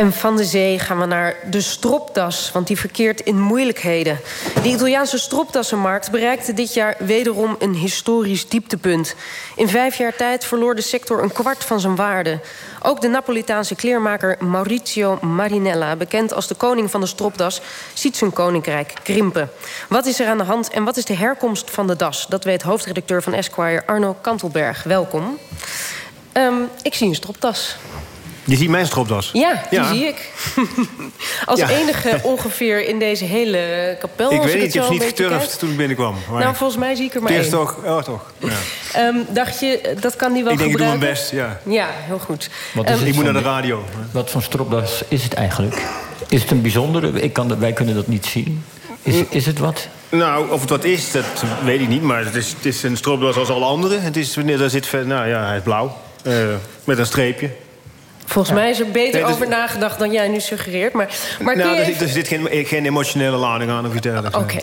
[0.00, 4.20] En van de zee gaan we naar de stropdas, want die verkeert in moeilijkheden.
[4.62, 9.14] De Italiaanse stropdassenmarkt bereikte dit jaar wederom een historisch dieptepunt.
[9.56, 12.40] In vijf jaar tijd verloor de sector een kwart van zijn waarde.
[12.82, 17.60] Ook de Napolitaanse kleermaker Maurizio Marinella, bekend als de koning van de stropdas,
[17.94, 19.50] ziet zijn koninkrijk krimpen.
[19.88, 22.26] Wat is er aan de hand en wat is de herkomst van de das?
[22.28, 24.82] Dat weet hoofdredacteur van Esquire Arno Kantelberg.
[24.82, 25.38] Welkom.
[26.32, 27.76] Um, ik zie een stropdas.
[28.50, 29.30] Je ziet mijn stropdas?
[29.32, 30.32] Ja, die zie ik.
[31.44, 34.32] Als enige ongeveer in deze hele kapel.
[34.32, 36.14] Ik weet niet, ik heb ze niet geturfd toen ik binnenkwam.
[36.30, 37.50] Maar nou, volgens mij zie ik er maar één.
[37.50, 37.76] toch?
[37.84, 38.32] Oh, toch.
[38.38, 39.06] Ja.
[39.06, 41.08] Um, dacht je, dat kan die wel ik denk, gebruiken?
[41.08, 41.60] Ik doe mijn best, ja.
[41.64, 42.50] Ja, heel goed.
[42.76, 43.84] Um, ik moet naar de radio.
[44.10, 45.82] Wat voor stropdas is het eigenlijk?
[46.28, 47.20] Is het een bijzondere?
[47.20, 48.64] Ik kan, wij kunnen dat niet zien.
[49.02, 49.24] Is, hm.
[49.28, 49.88] is het wat?
[50.08, 52.02] Nou, of het wat is, dat weet ik niet.
[52.02, 53.98] Maar het is, het is een stropdas als alle andere.
[53.98, 55.96] Het is, daar zit, nou ja, hij is blauw.
[56.22, 56.34] Uh,
[56.84, 57.50] met een streepje.
[58.30, 60.92] Volgens mij is er beter over nagedacht dan jij nu suggereert.
[60.92, 61.08] Maar,
[61.40, 64.36] maar nou, er, er, zit geen, geen, emotionele lading aan of iets dergelijks.
[64.36, 64.60] Oké.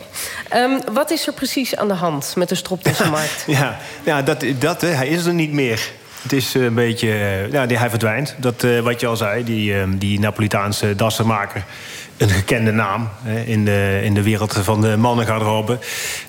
[0.56, 3.44] Um, wat is er precies aan de hand met de stropdassenmarkt?
[3.60, 5.92] ja, ja dat, dat, hij is er niet meer.
[6.22, 7.08] Het is een beetje...
[7.52, 8.36] Ja, hij verdwijnt.
[8.38, 11.64] Dat, uh, wat je al zei, die, uh, die Napolitaanse dassenmaker
[12.18, 15.78] een gekende naam hè, in, de, in de wereld van de mannengarderobe.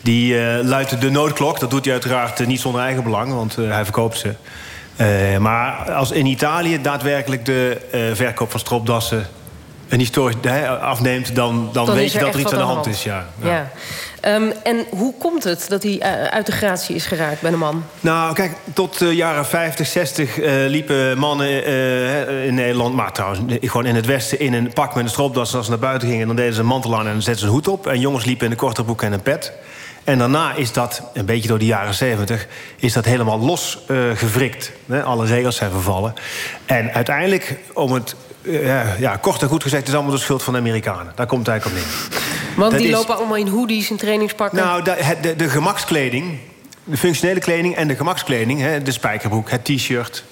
[0.00, 1.60] Die uh, luidt de noodklok.
[1.60, 4.34] Dat doet hij uiteraard niet zonder eigen belang, want hij verkoopt ze.
[5.00, 9.26] Uh, maar als in Italië daadwerkelijk de uh, verkoop van stropdassen
[9.88, 10.36] een historisch
[10.80, 13.02] afneemt, dan, dan, weet je dat er iets aan de hand, is.
[13.02, 13.26] Ja.
[13.42, 13.48] ja.
[13.48, 13.70] ja.
[14.34, 17.56] Um, en hoe komt het dat hij uh, uit de gratie is geraakt bij de
[17.56, 17.84] man?
[18.00, 21.64] Nou, kijk, tot de jaren 50, 60 liepen mannen
[22.44, 22.94] in Nederland...
[22.94, 25.54] maar trouwens, gewoon in het westen in een pak met een stropdas...
[25.54, 27.52] als ze naar buiten gingen, dan deden ze een mantel aan en zetten ze een
[27.52, 27.86] hoed op.
[27.86, 29.52] En jongens liepen in een korte broek en een pet.
[30.08, 32.46] En daarna is dat, een beetje door de jaren zeventig...
[32.76, 34.72] is dat helemaal losgevrikt.
[34.86, 36.14] Uh, Alle regels zijn vervallen.
[36.66, 39.88] En uiteindelijk, om het uh, ja, kort en goed gezegd...
[39.88, 41.12] is allemaal de schuld van de Amerikanen.
[41.14, 42.20] Daar komt het eigenlijk op neer.
[42.56, 44.58] Want dat die lopen allemaal in hoodies en trainingspakken?
[44.58, 46.38] Nou, de, de, de gemakskleding...
[46.84, 48.60] de functionele kleding en de gemakskleding...
[48.60, 50.24] Hè, de spijkerbroek, het t-shirt,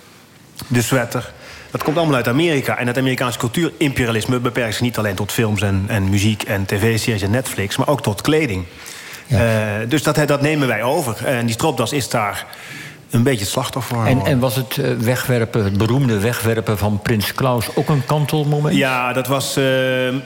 [0.66, 1.32] de sweater...
[1.70, 2.78] Dat komt allemaal uit Amerika.
[2.78, 7.22] En het Amerikaanse cultuurimperialisme beperkt zich niet alleen tot films en, en muziek en tv-series
[7.22, 8.64] en Netflix, maar ook tot kleding.
[9.26, 9.80] Ja.
[9.80, 11.24] Uh, dus dat, dat nemen wij over.
[11.24, 12.46] En die stropdas is daar
[13.10, 14.06] een beetje het slachtoffer.
[14.06, 18.76] En, en was het eh, wegwerpen, het beroemde wegwerpen van Prins Klaus ook een kantelmoment?
[18.76, 19.64] Ja, dat was uh,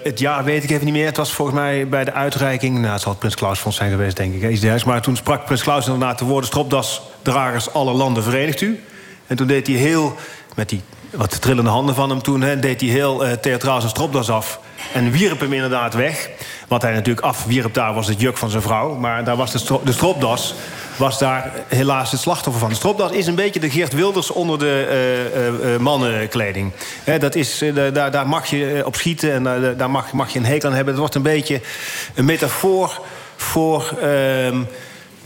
[0.02, 1.06] het jaar, weet ik even niet meer.
[1.06, 2.78] Het was volgens mij bij de uitreiking.
[2.78, 4.42] Nou, het zal het Prins Klausfonds zijn geweest, denk ik.
[4.42, 4.84] Iets dergelijks.
[4.84, 8.80] Maar toen sprak Prins Klaus inderdaad de woorden: stropdasdragers, alle landen verenigt u.
[9.26, 10.14] En toen deed hij heel,
[10.54, 10.80] met die
[11.10, 14.60] wat trillende handen van hem toen, hè, deed hij heel uh, theatraal zijn stropdas af.
[14.92, 16.30] En wierp hem inderdaad weg.
[16.68, 18.94] Wat hij natuurlijk afwierp daar was het juk van zijn vrouw.
[18.94, 20.54] Maar daar was de, stro de stropdas
[20.96, 22.70] was daar helaas het slachtoffer van.
[22.70, 24.88] De stropdas is een beetje de Geert Wilders onder de
[25.62, 26.72] uh, uh, mannenkleding.
[27.04, 30.44] He, dat is, daar, daar mag je op schieten en daar mag, mag je een
[30.44, 30.92] hekel aan hebben.
[30.92, 31.60] Het wordt een beetje
[32.14, 33.00] een metafoor
[33.36, 34.62] voor ehm,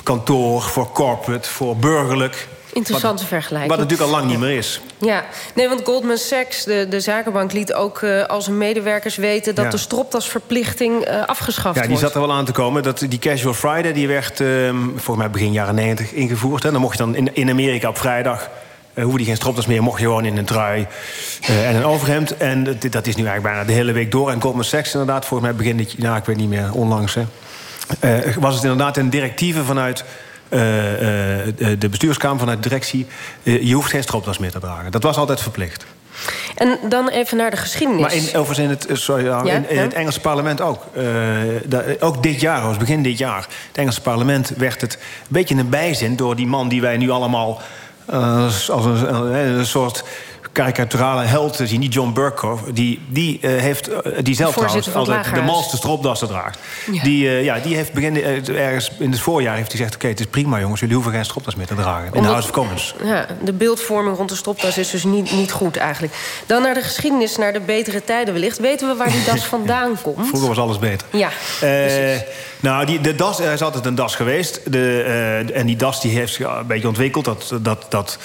[0.02, 2.48] kantoor, voor corporate, voor burgerlijk.
[2.74, 3.70] Interessante wat, vergelijking.
[3.70, 4.80] Wat natuurlijk al lang niet meer is.
[4.98, 5.24] Ja,
[5.54, 9.54] nee, want Goldman Sachs, de, de zakenbank, liet ook uh, al zijn medewerkers weten...
[9.54, 9.70] dat ja.
[9.70, 11.78] de stropdasverplichting uh, afgeschaft wordt.
[11.78, 12.82] Ja, die zat er wel aan te komen.
[12.82, 16.62] Dat, die Casual Friday die werd uh, volgens mij begin jaren 90 ingevoerd.
[16.62, 16.70] Hè.
[16.70, 18.50] Dan mocht je dan in, in Amerika op vrijdag...
[18.94, 20.86] Uh, hoefde je geen stropdas meer, mocht je gewoon in een trui
[21.50, 22.36] uh, en een overhemd.
[22.36, 24.30] En dat, dat is nu eigenlijk bijna de hele week door.
[24.30, 25.98] En Goldman Sachs inderdaad, volgens mij begin dit...
[25.98, 27.22] Nou, ik weet niet meer, onlangs, hè.
[28.00, 30.04] Uh, was het inderdaad een directieve vanuit
[30.48, 33.06] de bestuurskamer, vanuit de directie...
[33.42, 34.90] Uh, je hoeft geen stropdas meer te dragen.
[34.90, 35.86] Dat was altijd verplicht.
[36.54, 38.00] En dan even naar de geschiedenis.
[38.00, 39.82] Maar in, overigens in het, sorry, ja, in, in ja?
[39.82, 40.82] het Engelse parlement ook.
[41.64, 43.46] Da, ook dit jaar, was begin dit jaar.
[43.68, 46.16] Het Engelse parlement werd het een beetje een bijzin...
[46.16, 47.60] door die man die wij nu allemaal
[48.06, 50.04] als een, een soort
[50.54, 52.62] karikaturale held te zien, die John Burkhoff...
[52.72, 56.58] die, die, uh, heeft, uh, die zelf trouwens altijd de malste stropdassen draagt.
[56.92, 57.02] Ja.
[57.02, 58.24] Die, uh, ja, die heeft begin,
[58.56, 59.94] ergens in het voorjaar heeft hij gezegd...
[59.94, 62.12] oké, okay, het is prima jongens, jullie hoeven geen stropdas meer te dragen.
[62.12, 62.94] In de House of Commons.
[63.04, 66.14] Ja, de beeldvorming rond de stropdas is dus niet, niet goed eigenlijk.
[66.46, 68.58] Dan naar de geschiedenis, naar de betere tijden wellicht.
[68.58, 70.26] Weten we waar die das vandaan komt?
[70.26, 71.06] Vroeger was alles beter.
[71.10, 71.30] Ja,
[72.60, 74.72] nou, die, de das, er is altijd een das geweest.
[74.72, 77.24] De, en die das die heeft zich een beetje ontwikkeld.
[77.24, 77.52] Dat...
[77.60, 78.18] dat, dat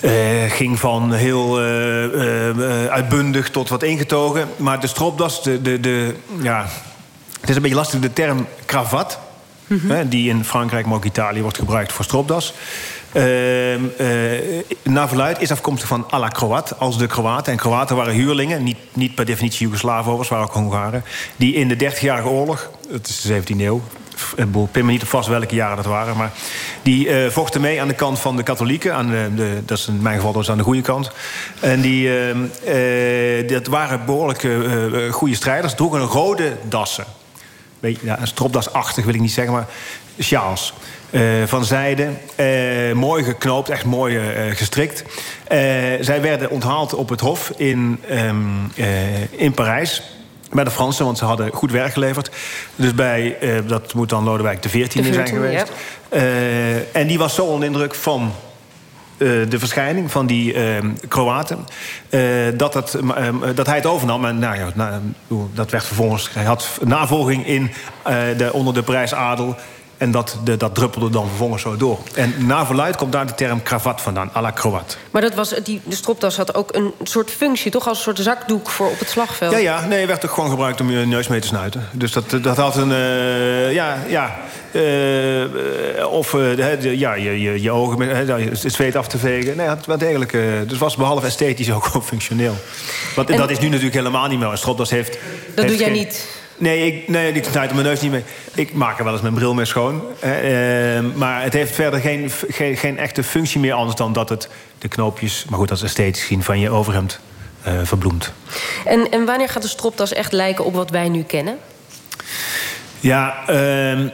[0.00, 0.10] uh,
[0.48, 4.48] ging van heel uh, uh, uitbundig tot wat ingetogen.
[4.56, 6.66] Maar de stropdas, de, de, de, ja,
[7.40, 9.18] het is een beetje lastig, de term cravat...
[9.66, 9.90] Mm -hmm.
[9.90, 12.54] hè, die in Frankrijk, maar ook Italië wordt gebruikt voor stropdas...
[14.82, 17.52] naar verluid is afkomstig van à la Croat, als de Kroaten.
[17.52, 21.04] En Kroaten waren huurlingen, niet, niet per definitie Joegoslaven overigens, waren ook Hongaren...
[21.36, 23.82] die in de 30-jarige oorlog, het is de 17e eeuw...
[24.70, 26.16] pin me niet op vast welke jaren dat waren.
[26.16, 26.32] Maar
[26.82, 28.94] die uh, vochten mee aan de kant van de katholieken.
[28.94, 31.10] Aan de, de, dat is in mijn geval dus aan de goede kant.
[31.60, 32.08] En die,
[32.66, 34.48] uh, dat waren behoorlijk
[35.10, 35.74] goede strijders.
[35.74, 37.04] Droegen rode dassen.
[37.80, 39.66] Beetje, ja, een stropdasachtig wil ik niet zeggen, maar
[40.20, 40.74] sjaals.
[41.46, 42.10] van zijde.
[42.94, 44.20] mooi geknoopt, echt mooi
[44.54, 45.04] gestrikt.
[46.00, 48.72] zij werden onthaald op het Hof in, um,
[49.30, 50.02] in Parijs
[50.52, 52.30] bij de Fransen, want ze hadden goed werk geleverd.
[52.76, 55.72] Dus bij, uh, dat moet dan Lodewijk de XIV zijn geweest.
[56.10, 56.18] Ja.
[56.18, 58.32] Uh, en die was zo onder indruk van
[59.18, 60.54] uh, de verschijning van die
[61.08, 61.66] Kroaten...
[62.56, 62.98] dat, het,
[63.54, 64.24] dat hij het overnam.
[64.24, 64.92] En nou ja, nou,
[65.54, 66.30] dat werd vervolgens...
[66.32, 67.70] Hij had navolging in,
[68.36, 69.56] de, onder de prijsadel...
[69.98, 71.98] En dat, de, dat druppelde dan vervolgens zo door.
[72.14, 74.96] En na verluid komt daar de term kravat vandaan, à la Croat.
[75.10, 77.88] Maar dat was, die, de stropdas had ook een soort functie, toch?
[77.88, 79.52] Als een soort zakdoek voor op het slagveld?
[79.52, 79.86] Ja, ja.
[79.86, 81.88] Nee, werd ook gewoon gebruikt om je neus mee te snuiten.
[81.92, 82.90] Dus dat, dat had een...
[82.90, 84.36] Uh, ja, ja.
[84.72, 88.28] Uh, of uh, ja, je, je, je ogen, met,
[88.62, 89.56] het zweet af te vegen.
[89.56, 90.32] Nee, het, eigenlijk,
[90.66, 92.56] dus was behalve esthetisch ook, ook functioneel.
[93.14, 94.48] Want en, dat is nu natuurlijk helemaal niet meer.
[94.48, 95.12] Een stropdas heeft...
[95.12, 95.20] Dat
[95.64, 96.44] heeft doe jij geen, niet?
[96.58, 98.24] Nee, ik, nee, ik snuit mijn neus niet mee.
[98.54, 100.02] Ik maak er wel eens mijn bril mee schoon.
[100.20, 100.30] Eh,
[101.14, 103.72] maar het heeft verder geen, geen, geen, echte functie meer...
[103.72, 104.48] anders dan dat het
[104.78, 106.42] de knoopjes, maar goed, dat is esthetisch gezien...
[106.42, 107.20] van je overhemd
[107.66, 108.32] uh, verbloemt.
[108.84, 111.58] En, en wanneer gaat de stropdas echt lijken op wat wij nu kennen?
[113.00, 114.08] Ja, uh,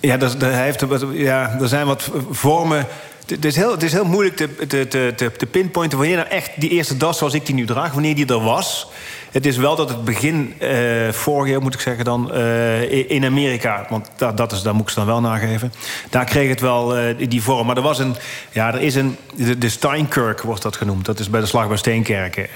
[0.00, 2.86] ja, dat, dat heeft, ja, er zijn wat vormen...
[3.26, 4.86] Het is heel, het is heel moeilijk te, te,
[5.16, 8.14] te, te pinpointen wanneer nou echt die eerste das zoals ik die nu draag, wanneer
[8.14, 8.88] die er was.
[9.30, 13.24] Het is wel dat het begin uh, vorig jaar, moet ik zeggen dan, uh, in
[13.24, 13.86] Amerika...
[13.88, 15.72] want dat, dat is, daar moet ik ze dan wel nageven...
[16.10, 17.66] daar kreeg het wel uh, die vorm.
[17.66, 18.16] Maar er was een,
[18.50, 21.04] ja, er is een, de, de Steinkirk wordt dat genoemd.
[21.04, 22.48] Dat is bij de slag bij Steenkerken.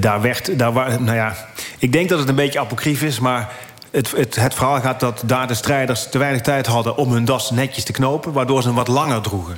[0.00, 1.36] daar werd, daar, nou ja,
[1.78, 3.52] ik denk dat het een beetje apocrief is, maar...
[3.92, 7.24] Het, het, het, verhaal gaat dat daar de strijders te weinig tijd hadden om hun
[7.24, 9.56] das netjes te knopen, waardoor ze hem wat langer droegen.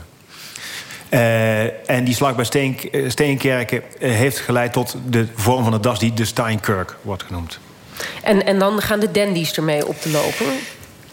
[1.10, 5.72] Uh, en die slag bij Steen, uh, Steenkerken uh, heeft geleid tot de vorm van
[5.72, 7.58] de das die de Steinkirk wordt genoemd.
[8.22, 10.46] En, en dan gaan de dandies ermee op te lopen?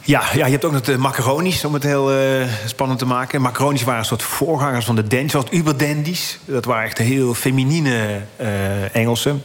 [0.02, 2.12] Ja, ja, je hebt ook nog de macaroni's, om het heel
[2.66, 3.42] spannend te maken.
[3.42, 6.40] Macaroni's waren een soort voorgangers van de dandies, zoals uberdandies.
[6.46, 8.22] Dat waren echt heel feminine
[8.92, 9.44] Engelsen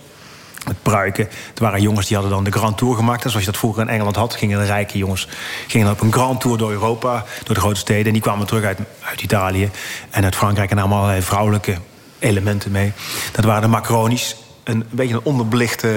[0.67, 1.25] met pruiken.
[1.55, 3.21] Er waren jongens die hadden dan de Grand Tour gemaakt.
[3.21, 5.29] Zoals je dat vroeger in Engeland had, gingen de rijke jongens
[5.67, 8.07] gingen op een Grand Tour door Europa, door de grote steden.
[8.07, 9.71] En die kwamen terug uit, uit Italië
[10.11, 11.77] en uit Frankrijk en namen allerlei vrouwelijke
[12.19, 12.93] elementen mee.
[13.33, 14.37] Dat waren de macronies.
[14.65, 15.89] Een, beetje een onderbelichte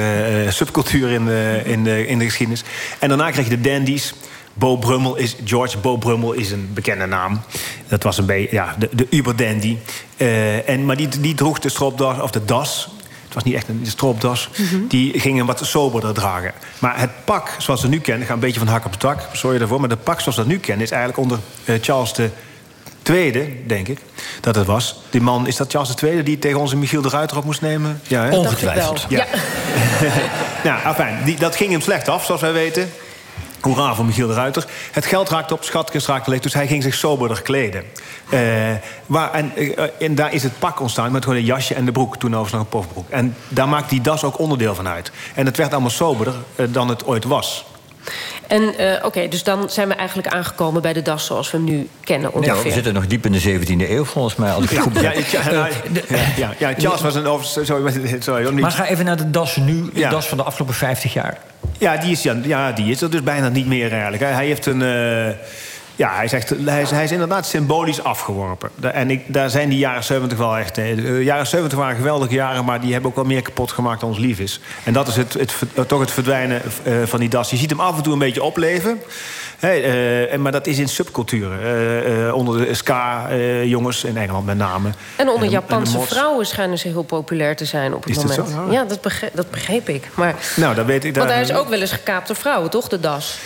[0.45, 2.63] uh, subcultuur in de, in, de, in de geschiedenis.
[2.99, 4.13] En daarna kreeg je de dandies.
[4.53, 7.41] Bo Brummel is, George Bo Brummel is een bekende naam.
[7.87, 9.77] Dat was een beetje ja, de, de uberdandy.
[10.17, 12.89] Uh, en, maar die, die droeg de stropdas, of de das,
[13.29, 14.49] het was niet echt een stropdas.
[14.57, 14.87] Mm -hmm.
[14.87, 16.53] Die gingen wat soberder dragen.
[16.79, 19.21] Maar het pak zoals we nu kennen, gaat een beetje van hak op de tak.
[19.33, 19.79] Sorry daarvoor.
[19.79, 22.29] Maar het pak zoals we dat nu kennen, is eigenlijk onder uh, Charles de
[23.01, 23.99] tweede, denk ik,
[24.41, 24.95] dat het was.
[25.09, 28.01] Die man, is dat Charles II die tegen onze Michiel de Ruiter op moest nemen?
[28.07, 28.37] Ja, hè?
[28.37, 29.05] Ongetwijfeld.
[29.09, 29.17] Ja.
[29.25, 29.25] ja.
[30.63, 32.89] nou, afijn, die, dat ging hem slecht af, zoals wij weten.
[33.61, 34.65] Hoera voor Michiel de Ruiter.
[34.91, 37.83] Het geld raakte op, schatkist raakte leeg, dus hij ging zich soberder kleden.
[38.29, 38.39] Uh,
[39.05, 41.91] waar, en, uh, en, daar is het pak ontstaan met gewoon een jasje en de
[41.91, 42.17] broek.
[42.17, 43.09] Toen overigens nog een pofbroek.
[43.09, 45.11] En daar maakt die das ook onderdeel van uit.
[45.35, 47.65] En het werd allemaal soberder uh, dan het ooit was.
[48.47, 51.57] En uh, oké, okay, dus dan zijn we eigenlijk aangekomen bij de das zoals we
[51.57, 52.33] hem nu kennen.
[52.33, 52.55] Ongeveer.
[52.55, 54.51] Ja, we zitten nog diep in de 17e eeuw volgens mij.
[54.51, 55.67] Als ik ja, goed ja, ja,
[56.37, 57.45] ja, ja, Charles was een over.
[57.45, 61.13] Sorry, sorry, maar ga even naar de das nu, de das van de afgelopen 50
[61.13, 61.37] jaar.
[61.79, 64.23] Ja, die is, ja, die is er dus bijna niet meer eigenlijk.
[64.23, 64.81] Hij heeft een.
[64.81, 65.29] Uh,
[65.99, 68.69] ja, hij, zegt, hij, is, hij is inderdaad symbolisch afgeworpen.
[68.93, 70.75] En ik, daar zijn die jaren 70 wel echt...
[70.75, 72.65] De jaren 70 waren geweldige jaren...
[72.65, 74.59] maar die hebben ook wel meer kapot gemaakt dan ons lief is.
[74.83, 77.49] En dat is het, het, het toch het verdwijnen uh, van die das.
[77.49, 79.01] Je ziet hem af en toe een beetje opleven.
[79.57, 81.59] Hey, uh, maar dat is in subculturen.
[81.61, 84.89] Uh, uh, onder de ska-jongens in Engeland met name.
[85.15, 88.17] En onder en, Japanse en vrouwen schijnen ze heel populair te zijn op het is
[88.17, 88.35] moment.
[88.35, 88.71] Dat zo?
[88.71, 90.07] Ja, dat begreep, dat begreep ik.
[90.13, 91.15] Maar, nou, dat weet ik.
[91.15, 93.39] Want hij is ook wel eens gekaapt door vrouwen, toch, de das?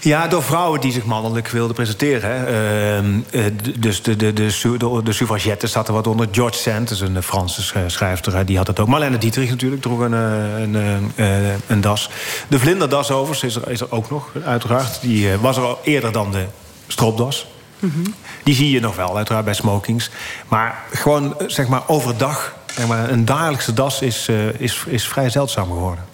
[0.00, 2.30] Ja, door vrouwen die zich mannelijk wilden presenteren.
[2.30, 3.02] Hè.
[3.32, 3.44] Uh,
[3.78, 6.28] dus de, de, de, de, de suffragetten zat er wat onder.
[6.30, 8.88] George Sand, dus een Franse schrijfster, die had het ook.
[8.88, 12.10] Marlene Dietrich natuurlijk, droeg een, een, een, een das.
[12.48, 15.00] De vlinderdas overigens is er, is er ook nog, uiteraard.
[15.00, 16.44] Die was er al eerder dan de
[16.86, 17.46] stropdas.
[17.78, 18.14] Mm -hmm.
[18.42, 20.10] Die zie je nog wel, uiteraard bij smokings.
[20.48, 22.58] Maar gewoon, zeg maar, overdag...
[22.76, 24.28] Zeg maar, een dagelijkse das is,
[24.58, 26.04] is, is vrij zeldzaam geworden.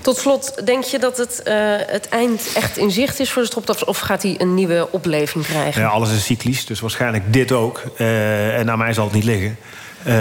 [0.00, 1.54] Tot slot, denk je dat het, uh,
[1.86, 3.84] het eind echt in zicht is voor de stropdas...
[3.84, 5.82] of gaat hij een nieuwe opleving krijgen?
[5.82, 7.82] Ja, alles is cyclisch, dus waarschijnlijk dit ook.
[7.98, 9.58] Uh, en naar mij zal het niet liggen.
[10.06, 10.14] Uh,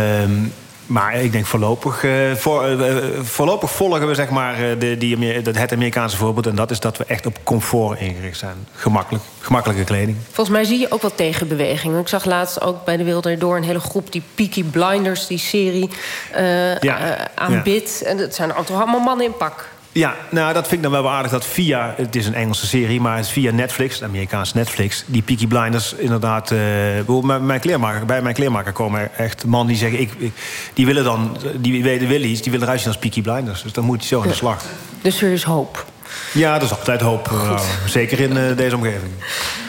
[0.86, 5.72] Maar ik denk voorlopig, uh, voor, uh, voorlopig volgen we zeg maar, de, die, het
[5.72, 6.48] Amerikaanse voorbeeld.
[6.48, 8.56] En dat is dat we echt op comfort ingericht zijn.
[8.76, 10.18] Gemakkelijk, gemakkelijke kleding.
[10.32, 12.00] Volgens mij zie je ook wel tegenbewegingen.
[12.00, 15.38] Ik zag laatst ook bij de Wereld Door een hele groep die Peaky Blinders, die
[15.38, 15.90] serie,
[16.38, 18.00] uh, ja, aanbidt.
[18.04, 18.10] Ja.
[18.10, 19.70] En dat zijn toch allemaal mannen in pak.
[19.94, 21.94] Ja, nou dat vind ik dan wel aardig dat via...
[21.98, 24.00] het is een Engelse serie, maar het is via Netflix...
[24.00, 26.52] de Amerikaanse Netflix, die Peaky Blinders inderdaad...
[26.52, 30.00] Uh, mijn kleermaker, bij mijn kleermaker komen echt mannen die zeggen...
[30.00, 30.32] Ik,
[30.74, 33.62] die willen dan, die weten Willy's, die willen eruit zien als Peaky Blinders.
[33.62, 34.64] Dus dan moet je zo aan de slag.
[35.02, 35.86] Dus er is hoop.
[36.34, 37.30] Ja, er is altijd hoop.
[37.34, 39.12] Uh, zeker in uh, deze omgeving.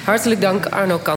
[0.05, 1.13] Hartelijk dank, Arno Kan.